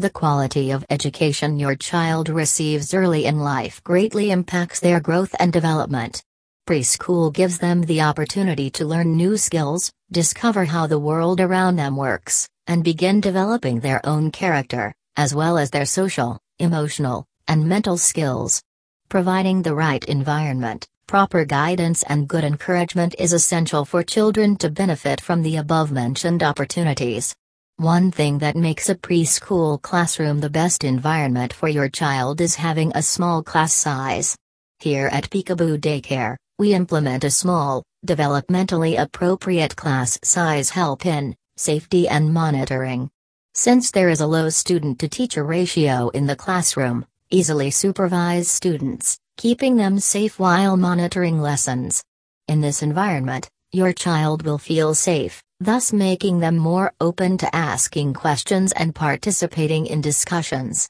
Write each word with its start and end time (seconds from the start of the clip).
The 0.00 0.10
quality 0.10 0.70
of 0.70 0.86
education 0.90 1.58
your 1.58 1.74
child 1.74 2.28
receives 2.28 2.94
early 2.94 3.26
in 3.26 3.40
life 3.40 3.82
greatly 3.82 4.30
impacts 4.30 4.78
their 4.78 5.00
growth 5.00 5.34
and 5.40 5.52
development. 5.52 6.22
Preschool 6.68 7.34
gives 7.34 7.58
them 7.58 7.82
the 7.82 8.02
opportunity 8.02 8.70
to 8.70 8.84
learn 8.84 9.16
new 9.16 9.36
skills, 9.36 9.90
discover 10.12 10.64
how 10.64 10.86
the 10.86 11.00
world 11.00 11.40
around 11.40 11.74
them 11.74 11.96
works, 11.96 12.48
and 12.68 12.84
begin 12.84 13.20
developing 13.20 13.80
their 13.80 14.00
own 14.06 14.30
character, 14.30 14.94
as 15.16 15.34
well 15.34 15.58
as 15.58 15.70
their 15.70 15.84
social, 15.84 16.38
emotional, 16.60 17.26
and 17.48 17.68
mental 17.68 17.98
skills. 17.98 18.62
Providing 19.08 19.62
the 19.62 19.74
right 19.74 20.04
environment, 20.04 20.86
proper 21.08 21.44
guidance, 21.44 22.04
and 22.04 22.28
good 22.28 22.44
encouragement 22.44 23.16
is 23.18 23.32
essential 23.32 23.84
for 23.84 24.04
children 24.04 24.54
to 24.58 24.70
benefit 24.70 25.20
from 25.20 25.42
the 25.42 25.56
above 25.56 25.90
mentioned 25.90 26.44
opportunities. 26.44 27.34
One 27.78 28.10
thing 28.10 28.38
that 28.38 28.56
makes 28.56 28.88
a 28.88 28.96
preschool 28.96 29.80
classroom 29.80 30.40
the 30.40 30.50
best 30.50 30.82
environment 30.82 31.52
for 31.52 31.68
your 31.68 31.88
child 31.88 32.40
is 32.40 32.56
having 32.56 32.90
a 32.92 33.02
small 33.02 33.40
class 33.40 33.72
size. 33.72 34.36
Here 34.80 35.06
at 35.12 35.30
Peekaboo 35.30 35.78
Daycare, 35.78 36.34
we 36.58 36.74
implement 36.74 37.22
a 37.22 37.30
small, 37.30 37.84
developmentally 38.04 39.00
appropriate 39.00 39.76
class 39.76 40.18
size 40.24 40.70
help 40.70 41.06
in 41.06 41.36
safety 41.56 42.08
and 42.08 42.34
monitoring. 42.34 43.10
Since 43.54 43.92
there 43.92 44.08
is 44.08 44.22
a 44.22 44.26
low 44.26 44.48
student 44.48 44.98
to 44.98 45.08
teacher 45.08 45.44
ratio 45.44 46.08
in 46.08 46.26
the 46.26 46.34
classroom, 46.34 47.06
easily 47.30 47.70
supervise 47.70 48.50
students, 48.50 49.20
keeping 49.36 49.76
them 49.76 50.00
safe 50.00 50.40
while 50.40 50.76
monitoring 50.76 51.40
lessons. 51.40 52.02
In 52.48 52.60
this 52.60 52.82
environment, 52.82 53.48
your 53.70 53.92
child 53.92 54.42
will 54.42 54.58
feel 54.58 54.96
safe, 54.96 55.44
thus 55.60 55.92
making 55.92 56.38
them 56.38 56.56
more 56.56 56.92
open 57.00 57.36
to 57.38 57.52
asking 57.54 58.14
questions 58.14 58.70
and 58.72 58.94
participating 58.94 59.86
in 59.86 60.00
discussions. 60.00 60.86